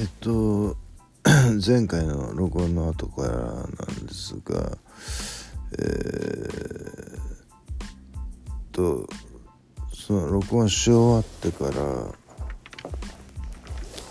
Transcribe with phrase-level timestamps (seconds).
[0.00, 0.78] えっと
[1.66, 4.78] 前回の録音の後からなんですが
[5.72, 7.18] えー、
[8.72, 9.06] と
[9.92, 11.72] その録音し終わってから、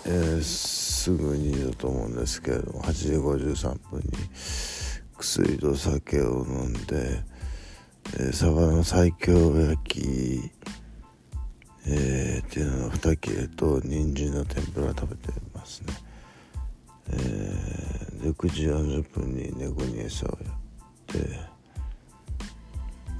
[0.06, 4.12] えー、すぐにだと思うんですけれども8時53分に
[5.18, 7.20] 薬と酒を飲んで、
[8.16, 10.52] えー、サバの最強焼き
[11.86, 15.94] えー、っていうのを2切れと人参の天ぷら食べてますね、
[17.10, 20.54] えー、で9時40分に猫に餌をやっ
[21.06, 21.50] て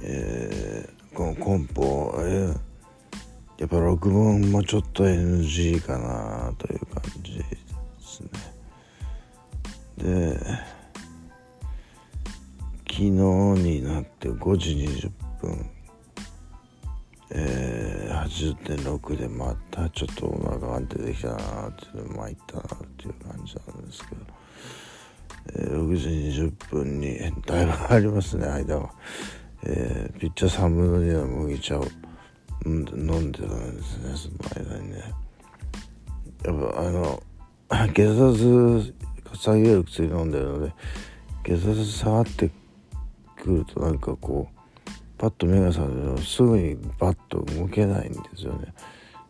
[0.03, 2.47] えー、このコンポ、えー、
[3.59, 7.45] やっぱ録音もちょっと NG かなという感じで
[7.99, 8.29] すね。
[9.97, 10.39] で
[12.89, 15.69] 昨日になって5時20分
[17.33, 24.21] えー、80.6でまたちょっとお腹が出てきたなってまいったなっていう感じなんですけど、
[25.55, 26.09] えー、6時
[26.41, 28.91] 20分にだいぶありますね間は、
[29.63, 31.87] えー、ピッチャー3分の2の麦茶を
[32.65, 34.97] 飲んでたんですねその間にね。
[36.43, 37.23] やっぱあの
[37.93, 38.93] 血圧
[39.35, 40.73] 下げる薬飲んでるので
[41.43, 42.51] 血圧下がって
[43.37, 44.60] くるとなんかこう
[45.21, 48.73] パッと目が覚めるすぐにバッと動けないんですよね。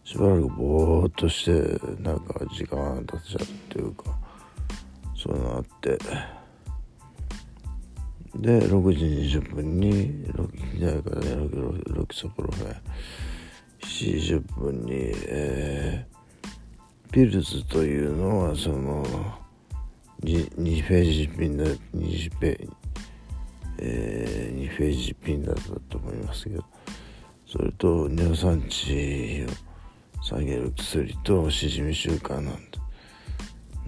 [0.05, 1.51] しばらくぼーっとして
[2.01, 4.17] なんか時間経っちゃうっていうか
[5.13, 5.99] そういうのあって。
[8.35, 11.49] で6時20分に6時からね
[11.87, 12.75] ロキソプロフェン
[13.81, 14.93] 7時10分に、
[15.27, 19.03] えー、ピルズというのはその
[20.21, 22.69] 2フェージピンだ2ページ
[23.81, 26.63] えー、2フェージピンだったと思いますけど
[27.47, 29.45] それと尿酸値
[30.19, 32.43] を下げる薬としじみ習慣なん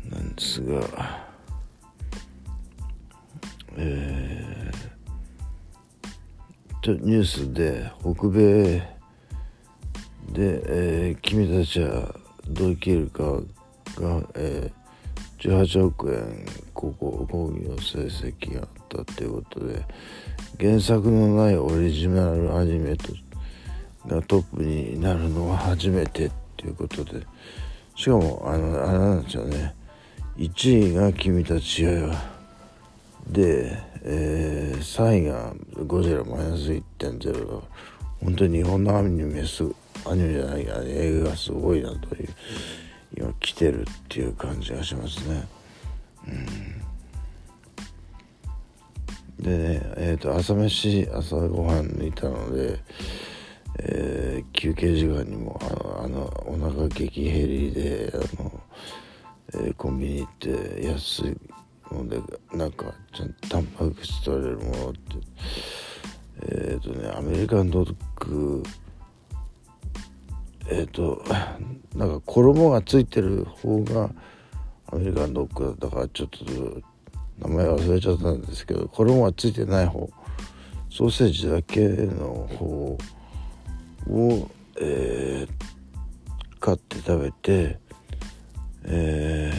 [0.09, 1.25] なんですが、
[3.77, 8.79] えー、とニュースで北米
[10.31, 12.15] で、えー、君たちは
[12.47, 14.82] どう生きるかが、えー
[15.43, 19.85] 18億円ここ講義の成績があったっていうことで
[20.57, 23.11] 原作のないオリジナルアニメと
[24.07, 27.25] がトップになるのは初めてっていうことで
[27.95, 29.75] しかもあのあれなんですよね
[30.37, 32.13] 1位が「君たちよ」
[33.27, 35.53] で、えー、3位が
[35.85, 37.61] 「ゴジラマイナス1.0」
[38.23, 39.63] 本当に日本のアニメす
[40.05, 42.29] アニメじゃないや映画がすごいなという。
[43.15, 45.47] 今来てるっていう感じがしますね。
[46.27, 46.31] う
[49.41, 52.79] ん、でねえっ、ー、と朝飯朝ごはんにいたので、
[53.79, 58.61] えー、休憩時間にもあのあのお腹激減りであの、
[59.53, 61.37] えー、コンビニ行って安い
[61.91, 62.19] ので
[62.53, 64.99] なんかちゃんとタンパク質取れるものって
[66.41, 68.63] えっ、ー、とねアメリカンドッグ
[70.69, 71.23] えっ、ー、と
[71.95, 74.09] なんか衣がついてる方が
[74.91, 76.45] アメリカンドッグだったからちょっと
[77.39, 80.09] 名前忘れちゃったんですけど衣がついてない方
[80.89, 82.97] ソーセージだけの方
[84.07, 87.79] を、えー、買って食べて、
[88.83, 89.51] え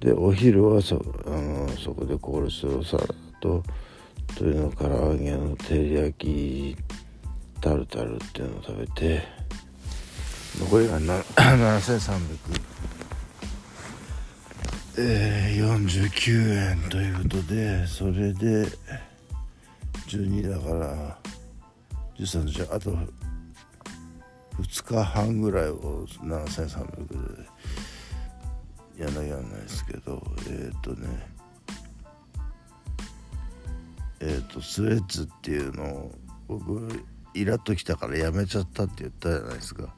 [0.00, 3.62] ー、でお昼はそあのそこでコールスローサラダと
[4.40, 6.76] 鶏の唐揚げの照り焼き
[7.60, 9.22] タルタルっていうのを食べて
[10.60, 12.78] 残りが7300
[15.00, 18.66] えー、 49円ということでそれで
[20.08, 21.18] 12だから
[22.18, 22.96] 13じゃあと
[24.60, 27.06] 2日半ぐらいを7300
[28.96, 31.08] でやらなきゃならないですけどえっ、ー、とね
[34.20, 36.12] えっ、ー、とスレッズっていうのを
[36.48, 37.04] 僕
[37.40, 39.94] イラッときたからやめちゃったって言ったじゃないですか。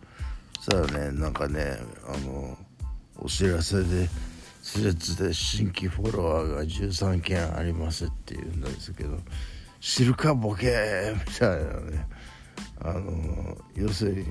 [0.61, 2.57] そしたらねなんかねあの
[3.17, 4.09] お知らせで
[4.63, 9.19] 施設で新規フォロワーが13件ありますって言うんですけど
[9.81, 12.07] 知るかボケみたいなね。
[12.83, 14.27] あの要するに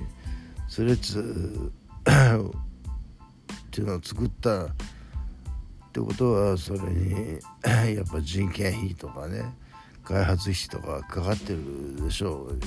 [0.68, 2.02] スレッズっ
[3.70, 4.68] ていうのを作ったっ
[5.92, 7.38] てことはそれに
[7.94, 9.44] やっぱ人件費とかね
[10.10, 12.58] 開発費とかかかってるでしょう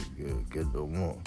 [0.50, 1.18] けども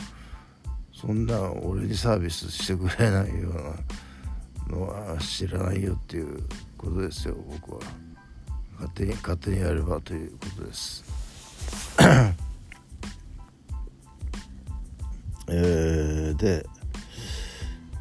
[0.90, 6.42] そんな俺にサービスしてくれないようなのは知らないよっていう
[6.78, 7.80] ことですよ僕は。
[8.76, 11.04] 勝手に勝手にやればということです。
[15.48, 16.66] えー、で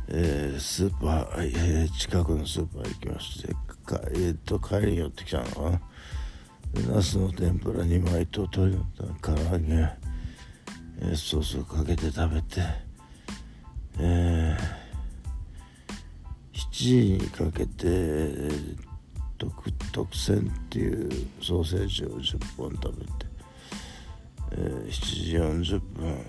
[0.07, 1.51] えー、スーパー、
[1.83, 3.53] えー、近くのスーパー行きまして
[3.85, 5.81] か、えー、っと帰りに寄ってきたのかな。
[6.81, 8.85] ナスの天ぷら2枚と鶏の
[9.21, 12.61] 唐揚げ、ソースをかけて食べて、
[13.99, 18.85] えー、7時にかけて、
[19.37, 21.09] 特特選っていう
[21.41, 23.11] ソーセージを10本食べて、
[24.51, 26.25] えー、7時40分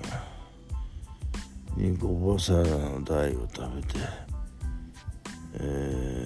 [1.76, 3.98] にごぼうサラダの台を食べて、
[5.54, 6.25] えー、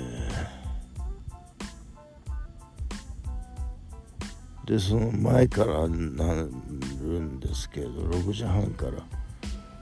[4.71, 8.93] でその前からなるんですけど6時半から。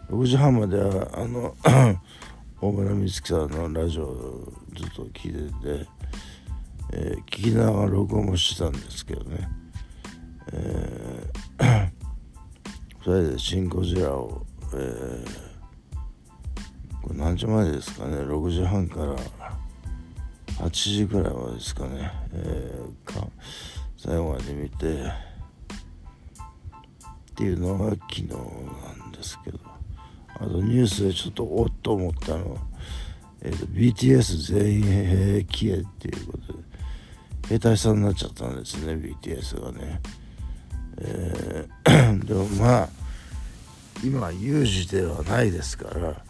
[0.08, 1.54] 6時半まではあの
[2.62, 5.86] 大村美月さんのラジオずっと聞いてて、
[6.94, 9.46] えー、聞きながら録音もしてたんですけどね、
[10.54, 11.90] えー、
[13.04, 15.48] それで「シン・ゴジラを」えー
[17.02, 19.16] これ何時までですかね6時半から
[20.66, 23.28] 8時ぐらいまでですかね、えー、か。
[23.98, 25.04] 最後まで見てっ
[27.34, 28.36] ていうのが昨日な
[29.08, 29.58] んですけど
[30.36, 32.60] あとニュースでちょっとおっと思ったのは、
[33.42, 34.82] えーと、BTS 全員
[35.46, 36.58] 消えっていうことで
[37.48, 40.00] 兵隊さんになっちゃったんですね BTS がね、
[40.98, 42.88] えー、 でもまあ
[44.04, 46.22] 今有事ではないですから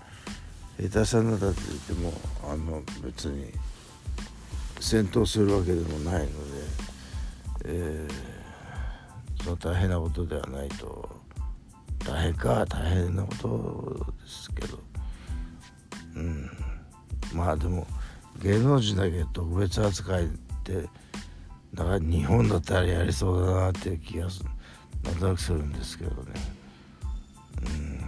[0.81, 2.15] 下手さんだって言っても
[2.51, 3.53] あの別に
[4.81, 6.31] 戦闘するわけでもないので、
[7.71, 11.09] えー、その大変なことではないと。
[11.99, 14.79] 大変か大変なことですけど。
[16.17, 16.51] うん。
[17.35, 17.87] まあでも
[18.43, 20.29] 芸能人だけ特別扱いっ
[20.65, 20.89] て
[21.75, 24.51] だから日本だったらやりそうだなっていう気がする
[25.05, 26.33] なんとなくするんですけどね。
[27.67, 27.99] うん。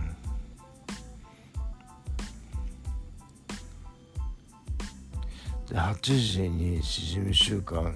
[5.69, 7.95] で8時にしじみ週間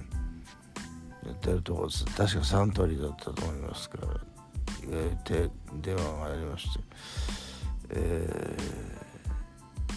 [1.25, 4.07] やってるとこ確かサントリーだったと思いますから、
[4.91, 5.49] えー、
[5.81, 6.79] 電話がありまして、
[7.89, 8.57] え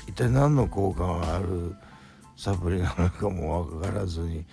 [0.06, 1.74] ー、一体何の効果がある
[2.36, 4.46] サプリなのかも分からずに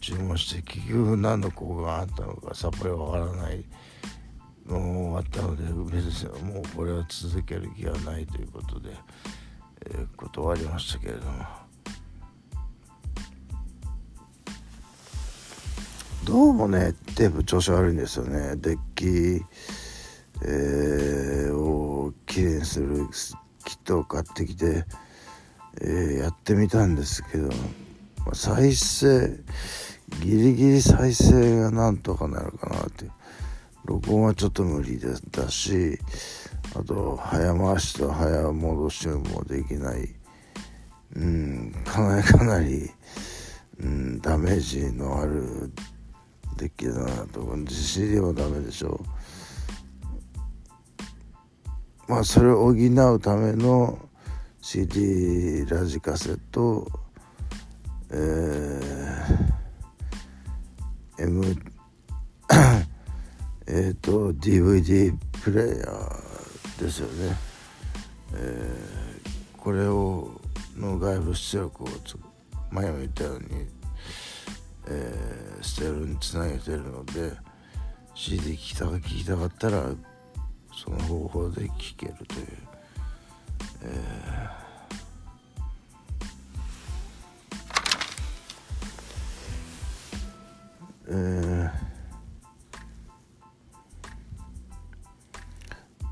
[0.00, 3.64] 注文して結局何の効果があったのかさっぱり分からない
[4.66, 5.62] のも終わったので
[5.96, 8.90] 別にもうこれは続ける気はないということで、
[9.86, 11.65] えー、断りましたけれども。
[16.26, 18.56] どうもねテープ調子悪いんですよね。
[18.56, 19.44] デッキ、
[20.44, 23.06] えー、をきれいにする
[23.64, 24.84] キットを買ってきて、
[25.80, 27.48] えー、やってみたんですけど
[28.32, 29.38] 再生
[30.20, 33.08] ギリギリ再生がなんとかなるかなって
[33.84, 34.98] 録音はちょっと無理
[35.30, 35.96] だし
[36.74, 40.08] あと早回しと早戻しもできない。
[41.14, 42.90] うんかなりかなり、
[43.78, 45.70] うん、ダメージのある
[46.56, 47.40] できるなと。
[47.56, 49.00] 自信でもダメでしょ。
[52.08, 53.98] うまあそれを補うための
[54.60, 56.86] CD ラジカセット
[58.10, 61.42] えー、M
[63.66, 67.36] えっと DVD プレイヤーですよね、
[68.34, 70.40] えー、これを
[70.76, 71.88] の外部出力を
[72.70, 73.66] 前も言ったように
[74.88, 77.32] えー、ステロにつなげてるので
[78.14, 79.84] CD 聴きた聞きたかったら
[80.74, 82.46] その方法で聴けるという、
[83.82, 84.66] えー。
[91.08, 91.70] え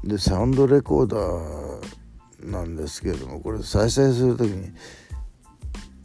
[0.05, 4.73] ー、でサウンドレコーダーなんですけれどもこれ再生する時に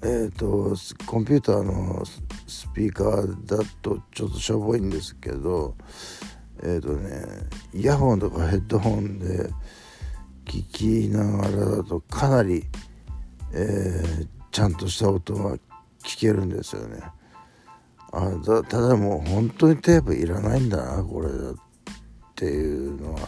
[0.01, 0.75] えっ、ー、と
[1.05, 2.03] コンピューターの
[2.47, 5.75] スピーカーだとちょっとしょぼいんですけど
[6.63, 7.25] えっ、ー、とね
[7.73, 9.49] イヤホンとかヘッドホンで
[10.45, 12.65] 聞きながらだとかなり、
[13.53, 15.57] えー、ちゃんとした音が
[16.03, 17.01] 聞けるんですよね。
[18.11, 21.55] あだただもう本当にテープいらないんだなこれだっ
[22.35, 23.19] ていうのは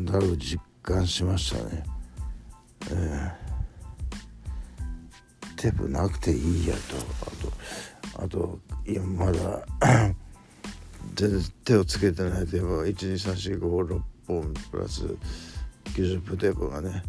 [0.00, 1.82] だいぶ実感しましたね。
[2.90, 3.41] えー、
[5.62, 6.80] テープなくていいやと。
[8.18, 9.64] あとあといやまだ
[11.14, 15.04] 全然手をつけてないテープが12345本プラス
[15.84, 17.04] 90分テープがね、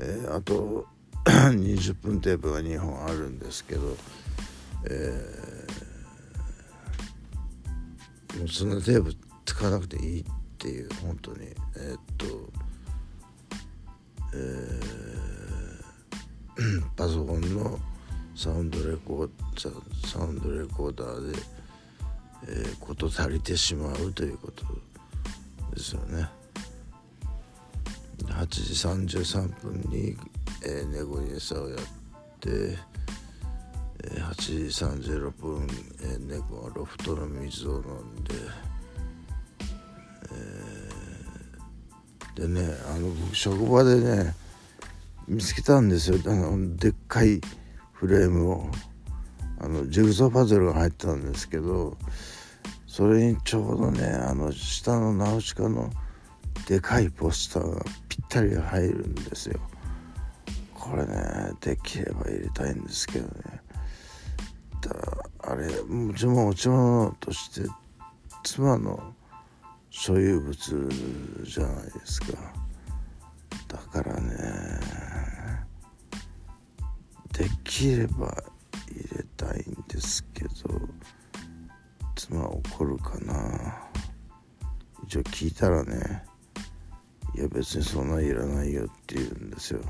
[0.00, 0.86] えー、あと
[1.24, 3.96] 20分テープが2本あるんですけど、
[4.90, 9.14] えー、もうそんなテープ
[9.44, 10.24] 使わなくていいっ
[10.58, 11.46] ていう本当に。
[11.76, 12.26] えー、っと
[14.34, 15.21] えー
[16.96, 17.78] パソコンの
[18.34, 19.30] サウンドレコー
[20.06, 21.38] サウンドレコーダーで、
[22.48, 24.64] えー、事足りてしまうということ
[25.74, 26.28] ですよね。
[28.26, 30.16] 8時33分に、
[30.64, 31.78] えー、ネゴニエサをやっ
[32.40, 32.78] て、
[34.04, 34.34] えー、8
[34.94, 35.66] 時36分、
[36.02, 38.34] えー、猫がロフトの水を飲んで、
[40.30, 44.34] えー、でねあの職場でね
[45.32, 46.18] 見つけたんですよ。
[46.26, 47.40] あのでっかい
[47.92, 48.70] フレームを。
[49.58, 51.96] あのジグソーパズルが入ったんですけど
[52.88, 55.88] それにちょうどねあの下のナウシカの
[56.66, 59.60] でかいポスターがぴったり入るんですよ。
[60.74, 63.62] これねできれば入れたいんですけどね。
[65.44, 67.68] あれもちろん持ち物として
[68.42, 69.14] 妻の
[69.90, 70.54] 所有物
[71.44, 72.26] じゃないですか。
[73.68, 75.01] だからね
[77.42, 78.32] できれば
[78.88, 80.50] 入れたいんですけど
[82.14, 83.88] 妻怒るかな。
[85.04, 86.22] 一応聞いたらね
[87.34, 89.80] いや別にそんないらないよって言うんですよ。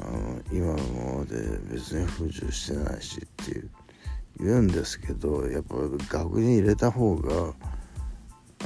[0.00, 0.78] あの今の
[1.12, 1.36] ままで
[1.70, 3.70] 別に不自由してないしっていう
[4.40, 5.76] 言うんですけどやっぱ
[6.08, 7.54] 額に入れた方が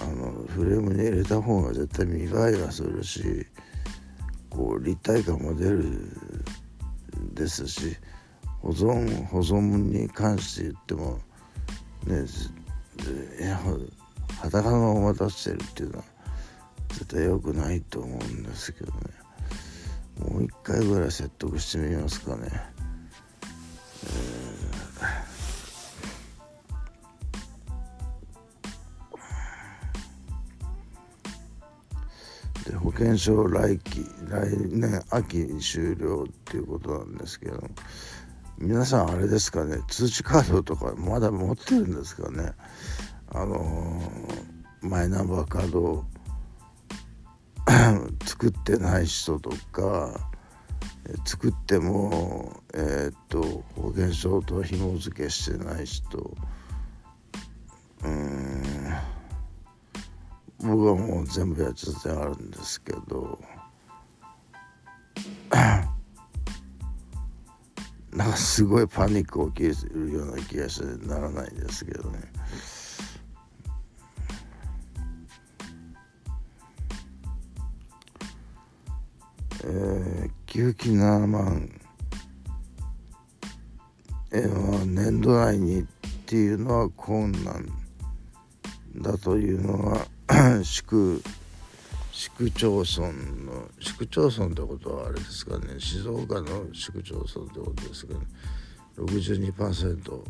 [0.01, 2.29] あのフレームに入れた方が絶対見栄え
[2.59, 3.47] がするし
[4.49, 6.17] こう立体感も出る
[7.37, 7.97] ですし
[8.61, 9.61] 保存保存
[9.93, 11.21] に関して言っても
[12.05, 12.25] ね
[13.41, 13.57] え
[14.41, 16.05] 裸のまま出してるっていうのは
[16.89, 19.01] 絶対良くないと思うんですけどね。
[20.19, 22.49] もう一回ぐらい説得してみますかね、
[32.99, 37.63] えー、で保険証来期来年秋終了っていうことなんですけど
[38.59, 42.53] 皆さんあれですかね通知カードとかまだ持ってるんですかね
[43.29, 46.05] あのー、マイナンバーカード
[48.25, 50.31] 作ってない人とか
[51.25, 56.37] 作ってもえー、っと保険証と紐付けしてない人
[58.05, 58.63] うん。
[60.61, 63.39] 僕はもう全部やっちゃってあるんですけど
[68.13, 72.21] なんかすごいパニック起きるような気がしてならないですけどね。
[79.65, 81.69] えー、給付金7万
[84.33, 85.85] 円は年度内にっ
[86.27, 87.67] ていうのは困難
[88.97, 90.07] だというのが
[90.65, 91.23] 市区
[92.13, 95.79] 市区町村の市区町村ってことはあれですかね。
[95.79, 98.21] 静岡の市区町村ってことですかね。
[98.97, 100.25] 62%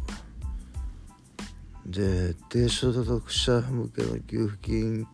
[1.87, 5.07] で低所得者向けの給付金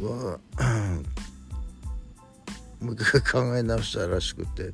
[0.00, 0.38] は
[2.80, 4.72] もう一回考え直したらしくて、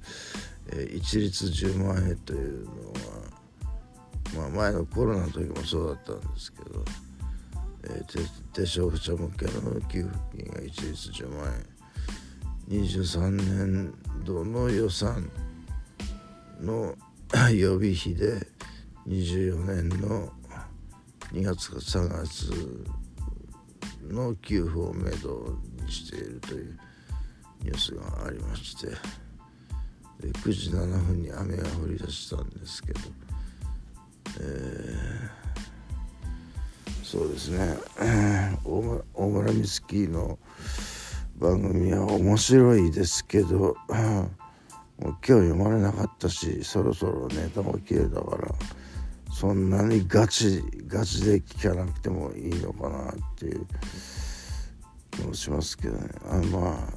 [0.71, 2.71] えー、一律10万円というの
[4.37, 6.85] は、まあ、前のコロナの時もそうだったんですけど、
[7.85, 11.79] えー、低消費者向けの給付金が一律10万円
[12.85, 13.95] 23年
[14.25, 15.31] 度の予算
[16.61, 16.95] の
[17.53, 18.47] 予備費で
[19.07, 20.31] 24年の
[21.33, 22.85] 2月か3月
[24.03, 26.79] の給付をめどにしているという
[27.63, 28.87] ニュースがありまして
[30.21, 33.01] で9時7分に雨が降り出したんですけど、
[34.41, 35.48] えー、
[37.09, 37.75] そうですね。
[38.67, 40.39] 大村大村美月の
[41.39, 48.55] 番組は面白いですけどもう今日読まれなかったしそろそろネタも切れたから
[49.33, 53.67] そんなにガチガチで聞かなくてもいいのかなっていう
[55.13, 56.11] 気もしますけどね。
[56.29, 56.93] あまあ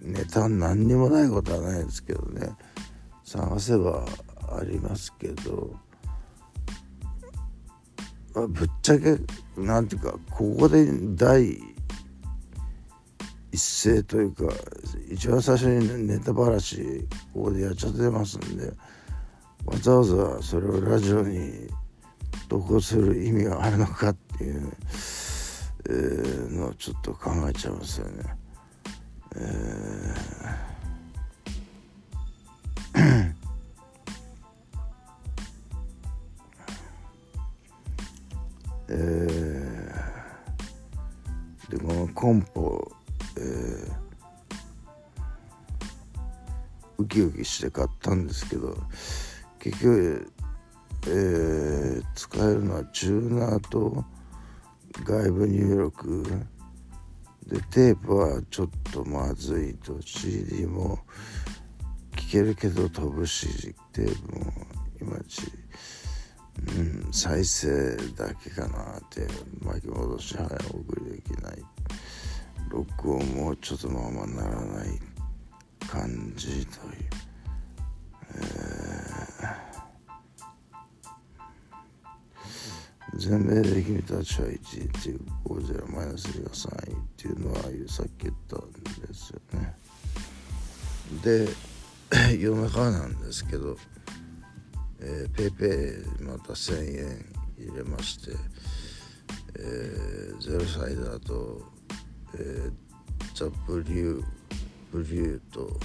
[0.00, 2.50] ネタ何にもないことはないですけどね。
[3.24, 4.06] 探せば
[4.56, 5.74] ありますけど、
[8.42, 9.16] あ、ぶっちゃけ
[9.56, 11.58] なんていうかここで第
[13.52, 14.44] 一声というか
[15.10, 18.72] 一番最初にネタばらしここでやっちゃってますんで
[19.64, 21.68] わざわざそれをラジオに
[22.48, 24.72] 投稿する意味があるのかっていう、
[25.88, 28.24] えー、のをちょっと考えちゃいますよね。
[29.36, 30.69] えー、
[41.68, 42.90] でこのコンポ、
[43.36, 43.92] えー、
[46.98, 48.76] ウキウキして買ったんですけど
[49.58, 50.32] 結局、
[51.06, 54.04] えー、使えるのはチューナーと
[55.04, 56.24] 外部入力
[57.46, 60.98] でテープはちょっとまずいと CD も
[62.16, 64.52] 聴けるけど飛ぶしテープも
[65.00, 65.42] いまいち、
[66.68, 69.26] うん、再生だけかなって
[69.64, 71.64] 巻き戻し早送りできない
[72.68, 75.00] 録音もちょっとままならない
[75.88, 77.08] 感じという、
[78.36, 88.70] えー、全米で君たちは1.50マイナスが3位っていうのはさっき言ったん
[89.06, 89.74] ですよね。
[91.24, 91.48] で
[92.38, 93.76] 夜中なんですけど、
[95.02, 95.66] えー、ペイペ
[96.20, 98.32] イまた1000円入れまして、
[99.58, 101.62] えー、ゼロサイダーと、
[102.34, 102.72] えー、
[103.34, 104.24] ザ・ブリュー
[104.92, 105.78] ブリューと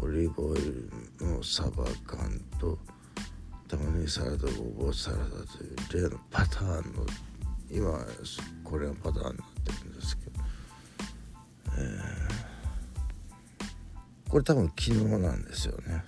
[0.00, 2.78] オリーブオイルのサバ缶と
[3.68, 7.06] 玉ねぎサラダごぼうサラダという例のパターンの
[7.70, 7.98] 今
[8.62, 10.32] これがパターンになってるんですけど、
[11.78, 16.04] えー、これ多分昨日なんですよね。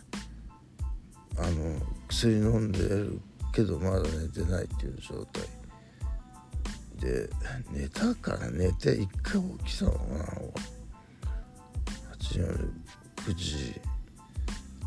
[1.39, 3.21] あの薬飲んでる
[3.53, 5.43] けどまだ寝てないっていう状態。
[7.01, 7.29] で
[7.71, 10.25] 寝たから寝て一回起きたのかな
[12.15, 13.81] 8時9時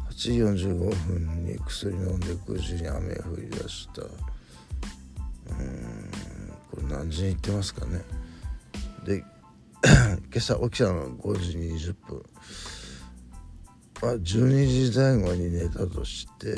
[0.10, 0.32] 8時
[0.68, 4.02] 45分に薬飲んで9時に雨降り出した。
[4.02, 4.06] う
[5.64, 6.12] ん
[6.72, 8.02] これ何時に行ってますかね。
[9.06, 9.24] で
[10.32, 12.24] 今朝起きたのは5時20分。
[14.02, 16.56] まあ12時前後に寝たとして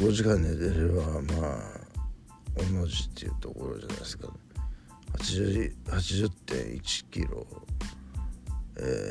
[0.00, 1.80] 5時間寝てればまあ
[2.56, 4.32] 同じっていうところじゃないですか、ね、
[5.84, 7.46] 80.1キロ。
[8.78, 9.10] え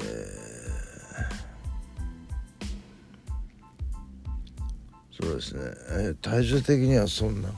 [5.19, 7.49] ー、そうですね、えー、体重的にはそんな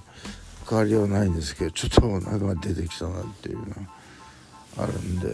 [0.70, 3.76] 変わりはないんですけどちょっとお腹が出てきたなっていうのが
[4.80, 5.28] あるんで、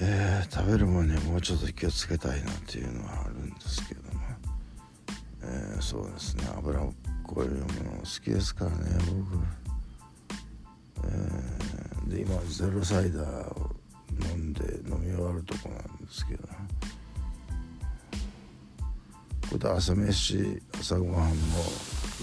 [0.00, 3.99] えー、食べるものにもうちょっと気をつけたいなっていうのはあるんですけど、
[5.50, 6.44] えー、そうですね。
[6.56, 6.92] 油っ
[7.30, 7.64] こういうもの
[8.00, 8.76] 好きですからね
[10.98, 13.70] 僕、えー、で今ゼロサイダーを
[14.34, 16.48] 飲んで飲み終わるとこなんですけどこ
[19.52, 21.34] れで朝飯朝ごはんも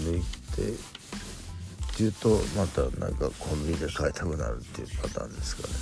[0.00, 0.20] 抜い
[0.54, 5.74] てっていうとまたなんかコンビニで買いたくなるっていうパターンですかね。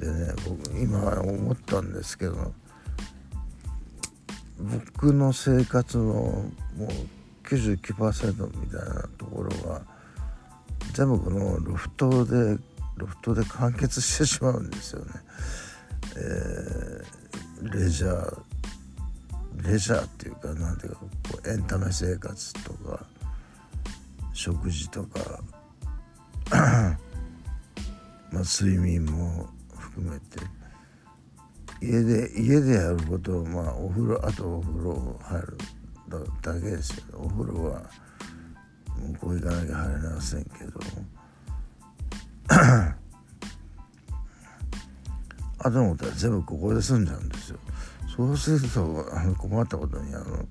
[0.00, 2.54] えー、でね僕今思ったんですけど
[4.60, 6.44] 僕の生活のも
[6.78, 6.88] う
[7.44, 9.82] 99%みたいなところは
[10.92, 12.58] 全部このロフトで
[12.96, 15.12] ロフトで完結してしまうんですよね。
[16.16, 18.38] えー、レジャー
[19.62, 21.06] レジャーっていうかなんていうかこ
[21.44, 23.04] うエンタメ生活とか
[24.32, 25.40] 食事とか
[28.32, 30.40] まあ睡眠も含めて
[31.80, 35.58] 家で家でやることまあお風呂あとお風呂入る
[36.42, 37.82] だけですよお風呂は
[38.96, 40.80] 向こう行かなきゃ入れませんけど。
[45.62, 47.58] あとのことは全部ここで済んじゃうんですよ。
[48.16, 50.46] そうするとあの困ったことにあの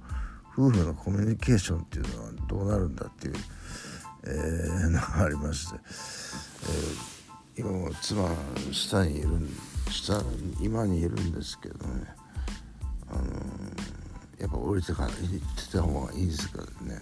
[0.57, 3.33] 夫婦のコミュニケーションっていうのはどうなるんだっていう、
[4.23, 7.18] えー、のがありまして、えー、
[7.59, 8.25] 今も妻
[8.71, 9.27] 下にいる
[9.91, 10.23] 下
[10.61, 12.05] 今にいるんですけどね。
[13.09, 13.23] あの
[14.39, 15.17] やっぱ降りてから行っ
[15.65, 17.01] てた方がいいですからね、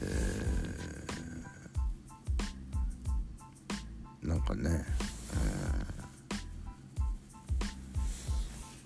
[0.00, 4.86] えー、なんかね、
[5.32, 5.36] え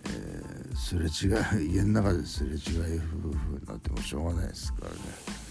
[0.09, 5.42] ーえー、すれ違い家の中ですれ違い夫婦になってもしょうがないですからね。